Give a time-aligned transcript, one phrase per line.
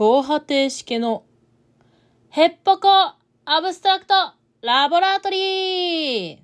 [0.00, 1.24] 防波堤式の
[2.28, 4.14] ヘッポコアブストラクト
[4.62, 6.38] ラボラトリー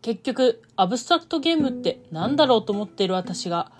[0.00, 3.72] 結局、アブストラクトゲームって何だろうと思っている私が、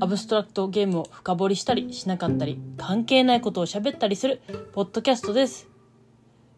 [0.00, 4.42] アブストラクトゲームを深掘りしたりしなかったり、関係ないことを喋ったりする、
[4.72, 5.68] ポッドキャストです。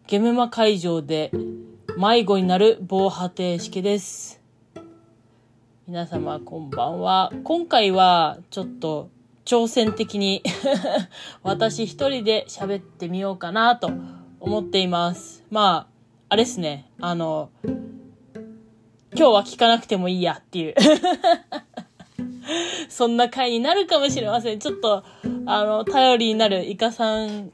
[0.07, 1.31] ゲームマ会場で
[2.01, 4.41] 迷子になる防波堤式です。
[5.87, 7.31] 皆様こんばんは。
[7.45, 9.11] 今回はちょっと
[9.45, 10.43] 挑戦的に
[11.45, 13.91] 私一人で喋ってみようかなと
[14.41, 15.45] 思っています。
[15.51, 15.87] まあ、
[16.31, 16.91] あれですね。
[17.03, 17.75] あの、今
[19.13, 20.75] 日は聞かなくてもいいやっていう。
[22.89, 24.59] そんな回になるかもしれません。
[24.59, 25.05] ちょっと、
[25.45, 27.53] あの、頼りになるイカさん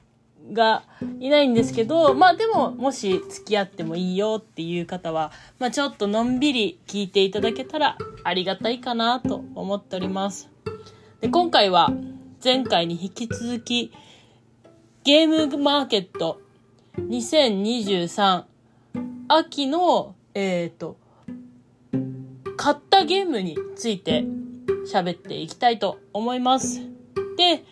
[0.53, 0.85] が
[1.21, 10.49] いないんですけど、まあでも、もし付き合ってもいいよっていう方は、まあちょっとのんびり聞いていただけたらありがたいかなと思っております。
[11.21, 11.91] で、今回は
[12.43, 13.93] 前回に引き続き、
[15.05, 16.41] ゲームマーケット
[16.99, 18.45] 2023
[19.29, 20.97] 秋の、えっ、と、
[22.57, 24.25] 買ったゲームについて
[24.91, 26.81] 喋っていきたいと思います。
[27.37, 27.65] で、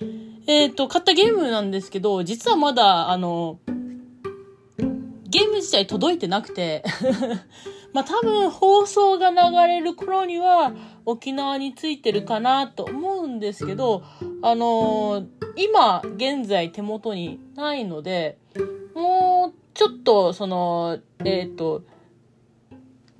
[0.47, 3.59] えっ、と、買ったゲームなんですけど、実はまだ、あの、
[5.28, 6.84] ゲーム自体届いてなくて、
[7.92, 9.36] まあ多分放送が流
[9.69, 10.73] れる頃には
[11.06, 14.03] 沖縄についてるかなと思うんですけど、
[14.42, 18.39] あのー今現在手元にないので、
[18.95, 21.83] もうちょっとその、えっ、と、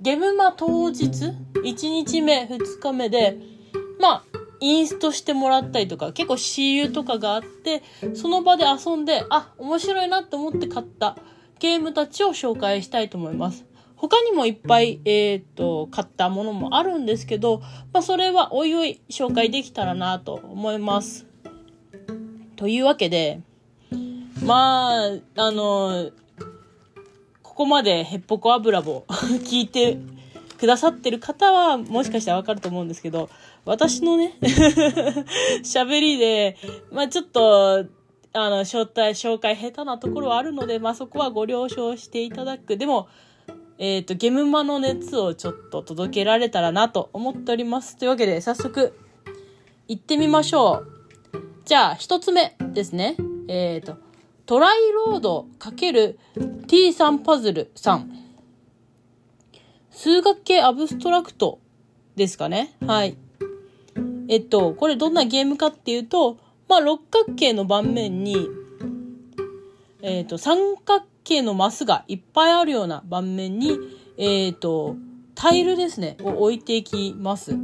[0.01, 3.37] ゲムマ当日 ?1 日目、2日目で、
[3.99, 4.23] まあ、
[4.59, 11.17] インストしてもらったりとか、結構 CU とかがあって、その場で遊んで、あ、面白いなって思って買った
[11.59, 13.65] ゲームたちを紹介したいと思います。
[13.95, 17.61] 他にもいっぱい、えっ、と、買ったものもあるんですけど、
[17.93, 21.25] まあ、それはおいおい紹介できたらなと思います。
[22.55, 23.41] というわけで、
[24.43, 26.11] まあ、あの、
[27.41, 29.05] ここまでヘッポコ油棒
[29.45, 29.97] 聞いて
[30.57, 33.29] くださってる方はもしかしたらわかると思うんですけど、
[33.65, 34.37] 私のね、
[35.63, 36.57] 喋りで、
[36.91, 37.85] まあちょっと、
[38.33, 42.77] あの、招待、紹介下手なところはあるので、まあそこはご了承していただく。
[42.77, 43.07] でも、
[43.77, 47.97] えっ、と、ゲムマの熱をちょっと届けられたらなと思っております。
[47.97, 48.97] というわけで、早速、
[49.87, 50.87] 行ってみましょう。
[51.65, 53.17] じゃあ、一つ目ですね。
[53.47, 53.97] えっ、と、
[54.45, 58.24] トライロード ×T3 パズル3。
[59.95, 61.59] 数学系アブストラクト
[62.17, 62.75] ですかね？
[62.85, 63.17] はい。
[64.27, 68.35] えっと、これどんなゲームかっていうと、まあ、六角形の盤面に、
[70.01, 73.79] えっと、三角形のマスがいっぱいあるような盤面に、
[74.17, 74.97] えっと、
[75.33, 77.57] タイルですね、を置いていきます。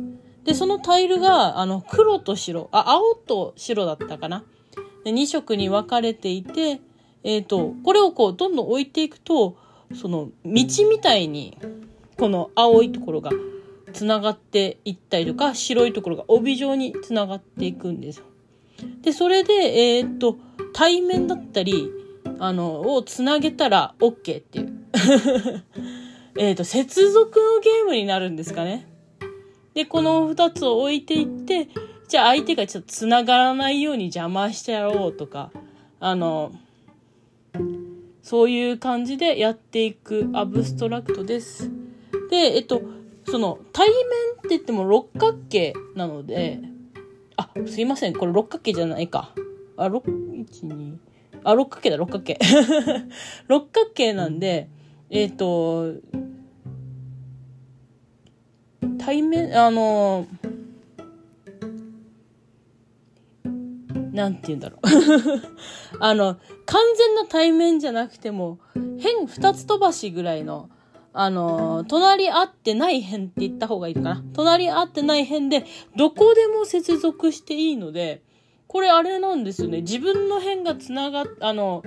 [0.46, 4.46] で、そのタイルが、あの、黒と白、あ、青と白だったかな？
[5.04, 6.80] で2色に分かれていて、
[7.26, 9.58] えっ、と、これをこう、どんどん置いていくと、
[9.94, 11.58] その、道みたいに、
[12.22, 13.32] この青いところが
[13.94, 18.26] つながっていったりとか、白いところが帯状につながっていくんですよ。
[19.02, 20.38] で、それで、えっ、と、
[20.72, 21.90] 対面だったり、
[22.38, 24.84] あの、をつなげたら OK っていう。
[26.38, 28.88] えっと、接続のゲームになるんですかね。
[29.74, 31.70] で、この二つを置いていって、
[32.08, 35.50] じゃあ相手がちょっと繋がらないように邪魔してやろうとか、
[36.00, 36.52] あの、
[38.22, 41.72] そういう感じでやっていくアブストラクトです。
[42.32, 42.82] で、えっと、
[43.30, 46.62] その、対面って言っても六角形なので、
[47.36, 49.36] あ、すいません、これ六角形じゃないか。
[49.76, 50.98] あ、六、一、二、
[51.44, 52.40] あ、六角形だ、六角形。
[53.48, 54.70] 六角形なんで、
[55.10, 55.96] えっと、
[58.98, 60.26] 対面、あの、
[64.14, 64.80] なんて言うんだろう。
[66.00, 70.70] あの、完全な対面じゃなくても、辺二つ飛ばしぐらいの、
[71.14, 74.24] あの、隣り合ってない辺って言った方がいいかな。
[74.34, 75.66] 隣り合ってない辺で、
[75.98, 78.22] どこでも接続していいので、
[78.68, 79.82] これあれなんですよね。
[79.82, 81.84] 自分の辺がつながっ、あの、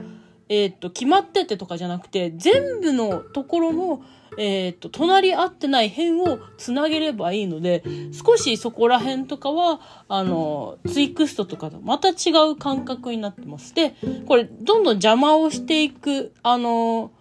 [0.50, 4.02] えっ、と、決まっててとかじゃなくて、全部のところの、
[4.36, 7.82] えっ、と、隣り合ってない辺をつなげればいいので、
[8.12, 13.74] 少しそこら辺とかは、あの、ツイクストとかとまた違う感覚になってます。
[13.74, 13.94] で、
[14.26, 17.12] これ、どんどん邪魔をしていく、あの、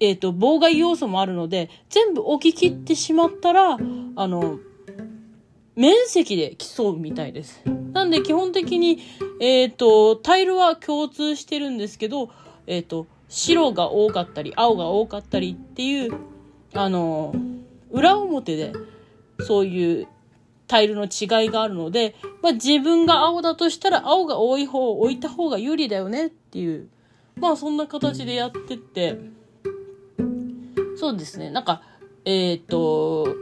[0.00, 3.76] えっ、と、妨害要素もあるので、全部置き切ってしまったら、
[4.16, 4.58] あの、
[5.76, 7.62] 面積で競うみたいです。
[7.92, 8.98] なんで基本的に、
[9.40, 12.30] えっ、と、タイルは共通してるんですけど、
[12.66, 16.12] えっ、と、白が多かったり、青が多かったりっていう、
[16.74, 17.34] あの、
[17.90, 18.72] 裏表で、
[19.40, 20.08] そういう
[20.66, 26.88] タイルの違いがあるので、まあ、自分が青だとしたら青が多い方を置いた方が有利だよねっていう、
[27.36, 29.18] まあそんな形でやってって、
[31.00, 31.80] そうですね、なんか、
[32.26, 33.34] えっ、ー、と、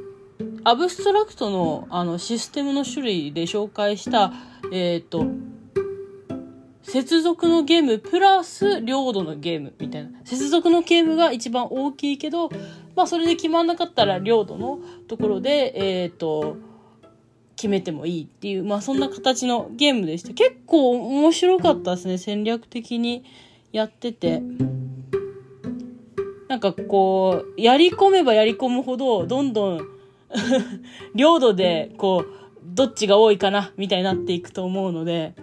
[0.62, 4.32] アブストラクトのあのシステムの種類で紹介した、
[4.70, 5.26] えっ、ー、と、
[6.84, 10.10] 接続のゲームプラス領土のゲームみたいな。
[10.24, 12.48] 接続のゲームが一番大きいけど、
[12.94, 14.78] まあそれで決まんなかったら領土の
[15.08, 16.58] ところで、えっ、ー、と、
[17.56, 20.32] 決めてもいいっていう、まあそんな形のゲームでした。
[20.32, 22.18] 結構面白かったですね。
[22.18, 23.24] 戦略的に
[23.72, 24.42] やってて。
[26.48, 29.88] なんかこう、やり込めばやり込むほど、どんどん
[31.14, 32.32] 領土で、こう、
[32.64, 35.34] どっちが多いかな、みたいになっていくと思うので、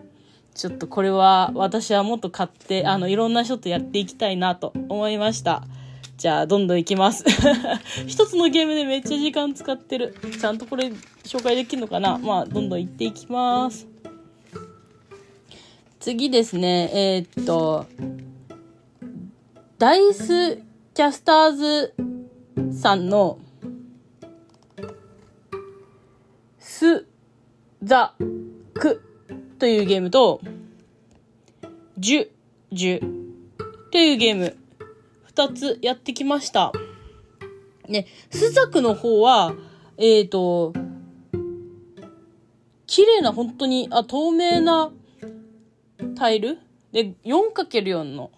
[0.55, 5.63] ちょっとこれは私はもっと買って、あの、いろんな人とやっていきたいなと思いました。
[6.17, 7.25] じゃあ、どんどんいきます。
[8.07, 10.15] 一つのゲームでめっちゃ時間使ってる。
[10.39, 10.93] ちゃんとこれ
[11.23, 12.17] 紹介できるのかな？
[12.17, 13.85] まあ、どんどんいっていきます。
[15.99, 17.85] 次ですね、えー、っと、
[19.77, 20.59] ダイス
[20.95, 21.93] キャスターズ
[22.71, 23.37] さんの、
[26.57, 27.05] ス、
[27.83, 28.15] ザ、
[28.73, 29.01] ク
[29.59, 30.39] というゲームと、
[31.97, 32.29] ジュ、
[32.71, 32.99] ジュ
[33.91, 34.55] というゲーム
[35.25, 36.71] 二つやってきました。
[37.89, 39.53] ね、スザクの方は、
[39.97, 40.71] えっ、ー、と、
[42.87, 44.93] 綺麗な本当に、あ、透明な
[46.15, 46.57] タイル？
[46.93, 48.31] で、4×4 の、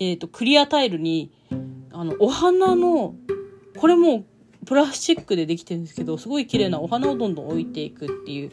[0.00, 1.30] えっ、ー、と、クリアタイルに、
[1.92, 3.14] あの、お花の、
[3.78, 4.24] これも
[4.66, 8.52] プラスチックでできてるんですけど、すごい綺麗なお花をどんどん置いていくっていう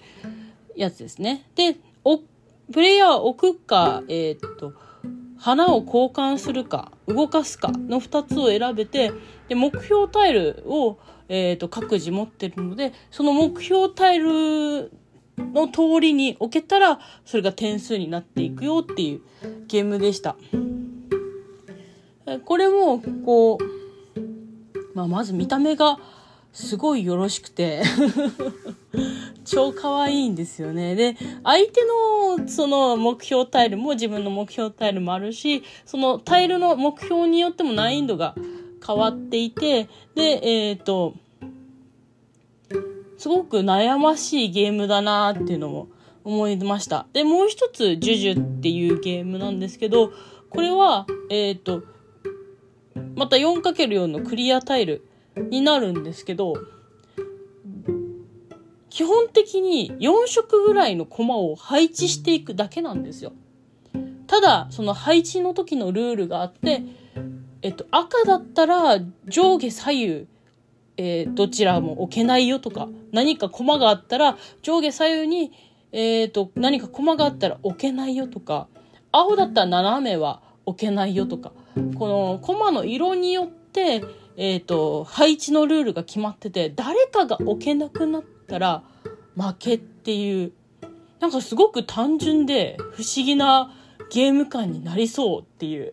[0.76, 1.46] やつですね。
[1.56, 2.20] で、お、
[2.72, 4.74] プレイヤー置くか、えっ、ー、と、
[5.38, 9.12] 花を交換するか、動かすかの2つを選べて、
[9.48, 14.92] で、目標タイルを、えっ、ー、と、各自持ってるので、その目標タイル
[15.38, 19.22] の通りに置けたら、それが点数になっていくよっていう
[19.68, 20.36] ゲームでした。
[22.46, 23.78] これも、こう、
[24.94, 26.00] まあ、まず見た目が
[26.52, 27.84] すごいよろしくて
[29.46, 30.96] 超可愛いんですよね。
[30.96, 38.34] で、相手のその目標タイルも自分の目標タイルもあるし、そのタイルの目標によっても難易度が
[38.86, 41.14] 変わっていて、で、えっ、ー、と、
[43.18, 45.88] すごく悩ましいゲームだなっていうのも
[46.24, 47.06] 思いました。
[47.14, 50.12] で、もう一つ、ジュジュっていうゲームなんですけど、
[50.50, 51.84] これは、えっ、ー、と、
[53.18, 55.06] また 4×4 のクリアタイル
[55.50, 56.54] になるんですけど、
[58.90, 63.34] 基本的に4色ぐらいのコマを配置していくだけなんですよ。
[64.28, 66.84] ただ、その配置の時のルールがあって、
[67.64, 70.28] えっと、赤だったら上下左右、
[70.98, 75.52] えー、どちらも置けないよとか、何かコマがあったら上下左右に、
[75.92, 78.68] えっ、と、何かコマがあったら置けないよとか、
[79.12, 81.52] 青だったら斜めは置けないよとか、
[81.98, 84.04] このコマの色によって、
[84.38, 88.84] えっ、ー、と、配置のルールが決まってて、誰かが置けなくなったら
[89.36, 90.54] 負けっていう、
[91.20, 93.74] なんかすごく単純で不思議な
[94.12, 95.92] ゲーム感になりそうっていう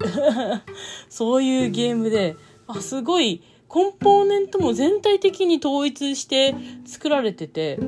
[1.08, 2.36] そういうゲームで、
[2.66, 7.81] あ、すごい、コンポーネントも全体的に統一して作られてて、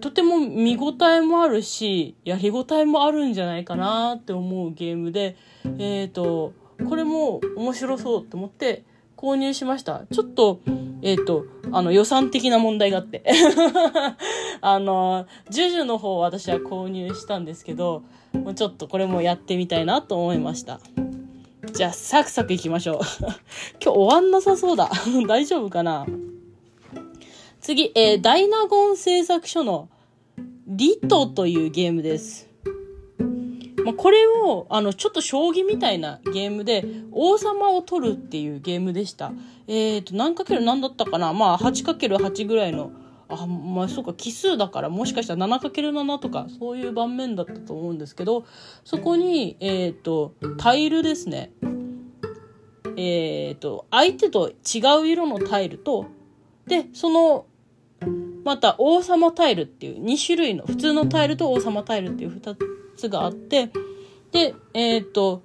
[0.00, 5.36] とても見応えもあるし、やり応えもあるんじゃないかなって思うゲームで、
[5.78, 6.52] えっ、ー、と、
[6.84, 8.84] これも面白そうって思って
[9.16, 10.02] 購入しました。
[10.12, 10.60] ちょっと、
[11.02, 13.24] えっ、ー、と、あの予算的な問題があって。
[14.60, 18.02] あの、ジュジュの方を私は購入したんですけど、
[18.32, 20.80] もうちょっとこれもやってみたいなと思いました。
[21.72, 23.00] じゃあ、サクサクいきましょう。
[23.82, 24.90] 今日終わんなさそうだ。
[25.26, 26.06] 大丈夫かな？
[27.60, 29.88] 次、えー、ダイナゴン製作所の
[30.66, 32.45] リトというゲームです。
[33.86, 39.30] まあ、これを、あの、ちょっと将棋みたいなゲームで、王様を取るっていうゲームでした。
[39.68, 41.32] えっ、ー、と、何かける何だったかな？
[41.32, 42.90] まあ、8×8 ぐらいの、
[43.28, 48.44] あ、まあ、そうか、奇数だから、もしかしたら 7×7 とか、そういう盤面だったと思うんですけど、
[48.82, 51.52] そこに、えっ、ー、と、タイルですね。
[52.96, 56.06] えっ、ー、と、相手と違う色のタイルと、
[56.66, 57.46] で、その、
[58.44, 62.56] また王様タイルっていう2種類の、普通のタイルと王様タイルっていう2
[62.96, 63.70] つがあって、
[64.30, 65.42] で、えっ、と、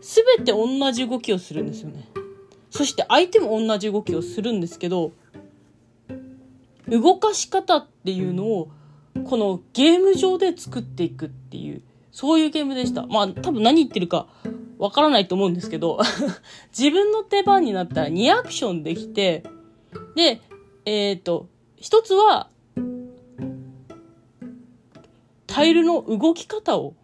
[0.00, 2.08] すべて同じ動きをするんですよね。
[2.70, 5.12] そして相手も同じ動きをするんですけど、
[6.88, 8.70] 動かし方っていうのを、
[9.24, 13.06] このゲーム上で作っていくっていう、そういうゲームでした。
[13.06, 14.26] まあ、多分何言ってるか
[14.78, 16.00] わからないと思うんですけど、
[16.76, 19.44] 自分の手番になったら2アクションできて、
[20.14, 20.40] で、
[20.84, 22.48] えっ、ー、と、一つは、
[25.46, 26.94] タイルの動き方を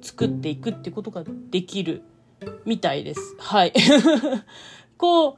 [0.00, 2.02] 作っていくってことができる
[2.64, 3.36] みたいです。
[3.38, 3.72] はい。
[4.96, 5.30] こ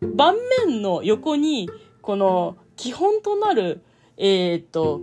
[0.00, 0.36] う、盤
[0.66, 1.68] 面の横に、
[2.00, 3.82] この基本となる、
[4.16, 5.00] えっ、ー、と、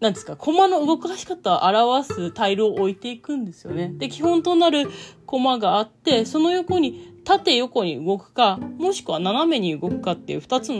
[0.00, 3.92] なんですか、コマの動かし方を表すタイルを置いていくんですよね。
[3.96, 4.88] で、基本となる
[5.24, 10.72] コマがあって、その横に縦横に動くか、もしくは斜めに動くかっていう2つ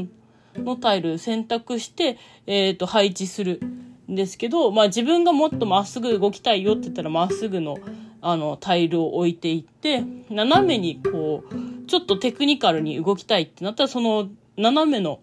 [0.63, 3.61] のタイル選択して、え、ー、と、配置する
[4.09, 7.79] んですけど、まあ自分がもっとまっすぐ動きたいよって言ったらまっすぐの
[8.23, 15.21] あのタイルを置いていって、斜めにこう、ちょっとテクニカルに動きたいってなったらその斜めの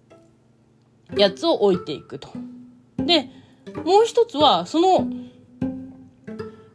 [1.15, 2.29] やつを置いていくと。
[2.97, 3.29] で、
[3.85, 5.07] もう一つは、その、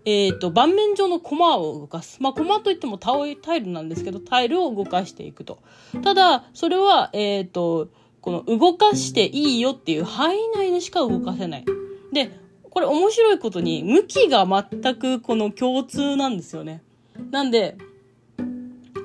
[0.09, 2.23] え、ー、と、盤面上のコマを動かす。
[2.23, 5.59] まあ、コマといってもタイルなんですけど、タイルを動かしていくと。
[6.03, 7.91] ただ、それは、えっ、ー、と、
[8.23, 11.65] この動かしていいよっていう範囲内でしか動かせない。
[12.11, 12.31] で、
[12.71, 16.83] これ面白いことに、向きが全くこの共通なんですよね。
[17.31, 17.77] なんで、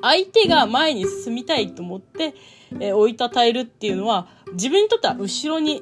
[0.01, 2.33] 相手が前に進みたいと思って、
[2.79, 5.81] えー、置いたタイルっていうのは、自分にとっては後ろに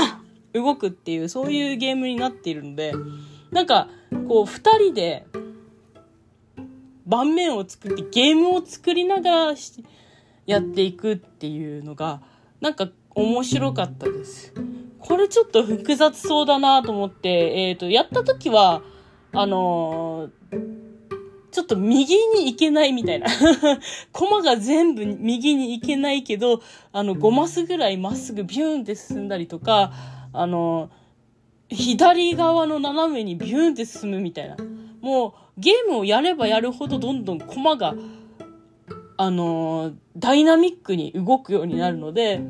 [0.52, 2.92] 動くっていう、そういうゲームになっているので、
[3.50, 3.88] なんか、
[4.28, 5.26] こう、二人で、
[7.06, 9.54] 盤面を作ってゲームを作りながら
[10.46, 12.20] やっていくっていうのが、
[12.60, 14.52] なんか面白かったです。
[14.98, 18.82] これちょっと複雑そうだなと思って、えっ、ー、と、やった時は、
[19.32, 20.78] あのー
[21.50, 23.26] ちょっと右に行けないみたいな。
[24.12, 26.60] コマが全部右に行けないけど、
[26.92, 29.92] あの、5マスぐらいまっすぐビューンって進んだりとか、
[30.32, 30.90] あの、
[31.68, 34.56] 左側の斜めにビューンって進むみたいな。
[35.00, 37.94] もう、ゲームをやればやるほどどんどんコマが、
[39.16, 42.40] あの、ダイナミックに動くようになるので、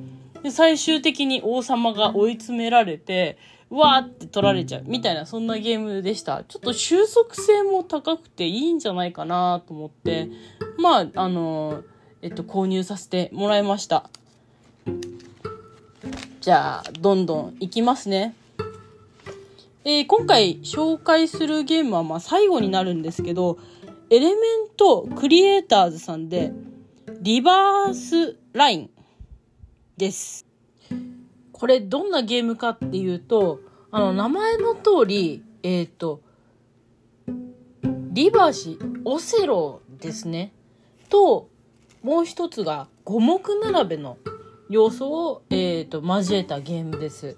[0.42, 3.38] で最終的に王様が追い詰められて、
[3.70, 6.44] わーって取られちゃうみたいなそんなゲームでした。
[6.44, 10.30] ちょっと収束性も高くていいんじゃないかなと思って、
[10.78, 11.82] まあ、あの、
[12.22, 14.08] えっと、購入させてもらいました。
[16.40, 18.34] じゃあ、どんどんいきますね。
[19.84, 23.58] えー、今回紹介するゲームはまあ最後になるんですけど、
[24.10, 24.36] エレメン
[24.76, 26.52] トクリエイターズさんで、
[27.20, 28.90] リバースライン
[29.96, 30.46] です。
[31.52, 36.20] これどんなゲームかっていうと、あの、名前の通り、えっ、ー、と、
[38.12, 40.52] リバーシ、オセロですね。
[41.08, 41.48] と、
[42.02, 44.18] もう一つが五目並べの
[44.70, 47.36] 要素を、えっ、ー、と、交えたゲームです。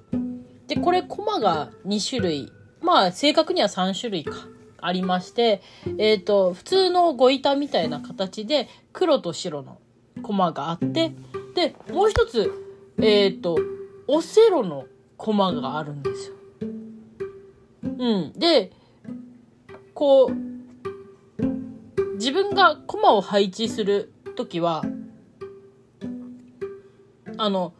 [0.70, 2.52] で、これ、コマが2種類。
[2.80, 4.36] まあ、正確には3種類か。
[4.80, 5.62] ありまして、
[5.98, 9.78] えっ、ー、と、普通のゴ板みたいな形で、黒と白の
[10.22, 11.12] コマがあって、
[11.56, 12.52] で、もう一つ、
[12.98, 13.58] えっ、ー、と、
[14.06, 14.86] オセロの
[15.16, 16.34] コマがあるんですよ。
[16.62, 18.32] うん。
[18.36, 18.70] で、
[19.92, 24.84] こう、自分がコマを配置するときは、
[27.38, 27.72] あの、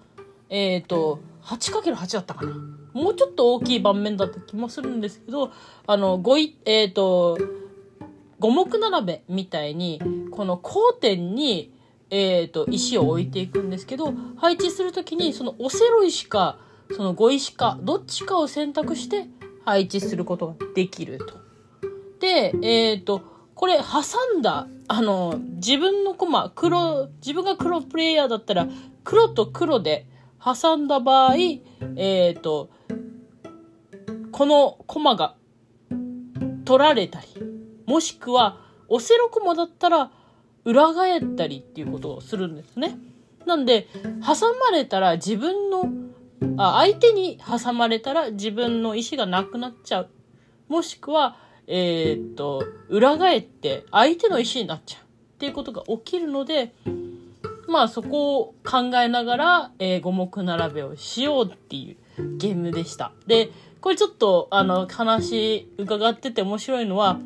[0.49, 2.80] えっ、ー、と、8×8 だったかな。
[2.93, 5.53] もうちょっと大きい盤面だった気もするんですけど、
[5.87, 7.39] あの、ごい、えっ、ー、と、
[8.39, 11.73] 五目並べみたいに、この交点に、
[12.11, 16.59] えっ、ー、と、石を置いていくんですけど、配置するときに、そのオセロ石か、
[16.97, 19.27] その5石か、どっちかを選択して
[19.65, 21.39] 配置することができると。
[22.19, 23.23] で、えっ、ー、と、
[23.55, 28.67] これ挟んだ、あの、自分のコマ、黒、自分が黒プレイヤーだったら、
[29.05, 30.07] 黒と黒で
[30.43, 32.71] 挟んだ場合、えっ、ー、と、
[34.41, 35.35] このコマが
[36.65, 37.27] 取られたり、
[37.85, 38.57] もしくは、
[38.89, 40.11] オセロコマだったら、
[40.65, 42.97] 裏返ったりっていうことをするんですね。
[43.45, 43.87] なんで、
[44.27, 45.91] 挟まれたら自分の、
[46.57, 50.11] あ、相手に挟まれたら自分の意思がなくなっちゃう。
[50.69, 55.07] もしくは、えー、っと、裏返って相手の意思になっちゃうっ
[55.37, 56.73] ていうことが起きるので、
[57.69, 63.13] まあそこを考えながら、えー、五目並べをしようっていうゲームでした。
[63.27, 67.19] で、これちょっと、あの、話伺ってて面白いのは、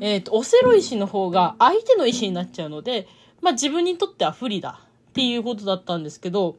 [0.00, 3.08] えっ、ー、と、オセロ石の方が相手の石になっちゃうので、
[3.40, 6.56] まあ自分にとっては不利だっていうことだったんですけど、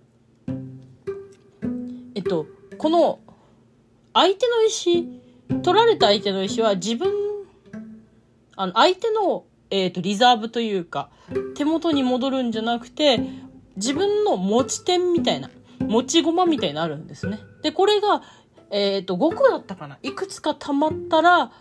[2.16, 3.20] えっと、この
[4.14, 5.08] 相手の石、
[5.62, 7.12] 取られた相手の石は自分、
[8.56, 11.10] あの、相手の、えっ、ー、と、リザーブというか、
[11.56, 13.20] 手元に戻るんじゃなくて、
[13.76, 17.40] 自分の持ち点みたいな、持ち駒みたいになるんですね。
[17.62, 18.24] で、これが、
[18.72, 21.52] えっ、と、5個だったかないくつか溜まったら、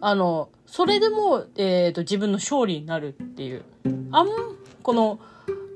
[0.00, 3.64] あの、それでも、えっ、と、自分の勝利になるっていう。
[4.12, 4.28] あん、
[4.82, 5.20] この、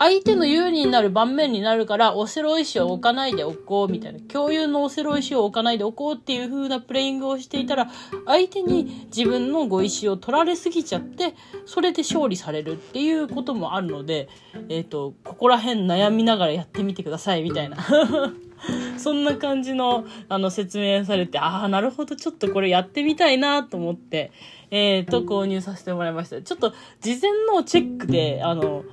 [0.00, 4.20] 相手の有利になる盤面になるから、オセロ石を置かないでおこうみたいな。
[4.20, 7.88] 共有のオセロ石を置かないでおこうっていう風なプレイングをしていたら、
[8.24, 11.34] 相手に自分の碁石を取られすぎちゃって、
[11.66, 14.30] それで勝利されるっていうこともあるので、
[14.70, 17.76] えっ、ー、と、ここら辺悩みながらやってみてくださいみたいな。
[18.98, 24.32] そんな感じの、あの、説明されて、ああ、なるほど、ちょっとこれやってみたいなと思って、
[24.70, 26.40] えっ、ー、と、購入させてもらいました。
[26.42, 28.84] ちょっと、事前のチェックで、あの、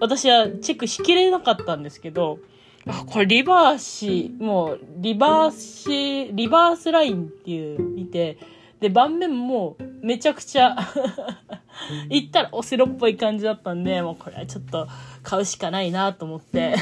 [0.00, 2.38] 私はチェックしきれなかったんですけど、
[2.86, 8.38] あ、これリバーシ、もう、リバーシ、リバースラインっていう見て、
[8.80, 10.76] で、盤面もめちゃくちゃ
[12.08, 14.86] 行ったらオセロっぽい感じだったんで、もうこれはちょっと
[15.22, 16.76] 買うしかないなと思って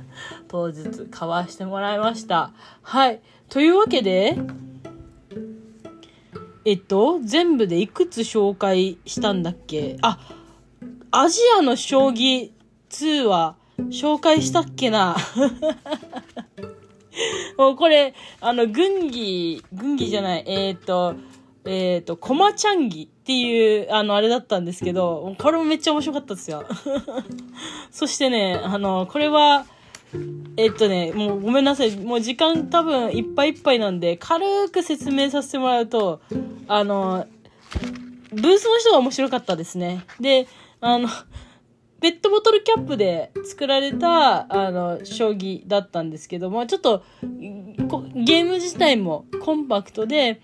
[0.48, 2.52] 当日買わしてもらいました。
[2.82, 3.20] はい。
[3.48, 4.36] というわけで、
[6.64, 9.96] えっと、全部でいくつ紹介したんだっけ？
[10.02, 10.18] あ、
[11.10, 12.50] アジアの将棋
[12.90, 13.56] 2は
[13.88, 15.16] 紹介したっけな？
[17.56, 21.14] もうこれ、あの、軍技、軍技じゃない、えっ、と、
[21.68, 26.64] えっ、ー、と、コマチャンギっていう、あの、あれだったんですけど、これもめっちゃ面白かったですよ。
[27.92, 29.66] そしてね、あの、これは、
[30.56, 31.94] えっとね、もうごめんなさい。
[31.96, 36.20] もう時間多分いっぱいいっぱいなんで、軽く説明させてもらうと、
[36.66, 37.26] あの、
[38.32, 40.04] ブースの人が面白かったですね。
[40.20, 40.46] で、
[40.80, 41.08] あの、
[42.00, 50.40] ペットボトルキャップで作られた、あの、将棋だったんですけども、ちょっと、ゲーム自体もコンパクトで、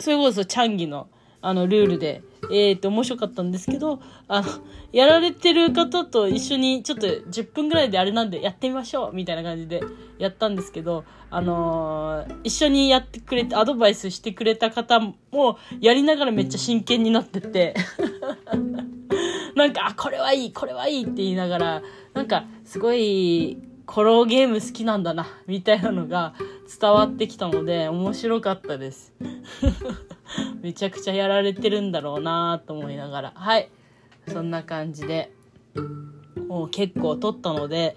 [0.00, 1.08] それこそチャンギの、
[1.42, 4.48] あの、ルールで、えー、と、面白かったんですけど、あの、
[4.92, 9.80] やられてる方と一緒に、ちょっと10分ぐらいであれなんでやってみましょうみたいな感じで
[10.18, 17.74] やったんですけど、あのー、一緒にやってくれて、アドバイスしてくれた方も、やりながらめっちゃ真剣になってて、
[19.54, 21.82] なんか、あ、これはいい、これはいいって言いながら、
[22.14, 23.58] なんか、すごい、
[23.92, 26.34] コロゲーム好きなんだな、みたいなのが
[26.80, 29.12] 伝わってきたので、面白かったです。
[30.62, 33.32] めちゃくちゃやられてるんだろうなと思いながら。
[33.34, 33.68] はい。
[34.28, 35.32] そんな感じで、
[36.46, 37.96] もう結構撮ったので、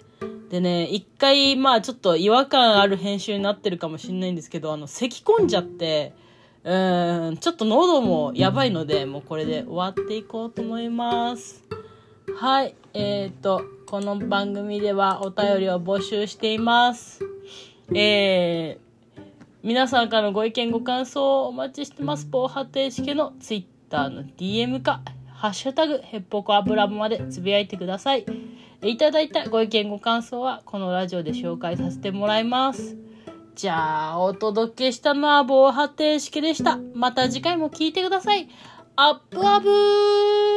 [0.50, 6.16] でね、一回、まあちょっと違和感ある編集になってるかもしれないんですけど、あの、咳込んじゃって、
[6.64, 11.64] うーん、ちょっと喉もやばいので、もうこれで終わっていこうと思います。
[12.36, 12.74] はい。
[12.96, 13.62] えっ、ー、と、
[13.94, 17.20] この番組ではお便りを募集しています。
[17.94, 19.22] えー、
[19.62, 22.28] 皆さんからのご意見ご感想をお待ちしてます。
[22.28, 28.26] 防波堤式の Twitter の DM か、ハッシュタグ、ヘッポコアブラボまでつぶやいてください。
[28.82, 32.98] いただいたご意見ご感想は、このラジオで紹介させてもらいます。
[33.54, 36.80] じゃあ、お届けしたのは防波堤式でした。
[36.96, 38.50] また次回も聞いてください。
[38.96, 40.53] アップアブー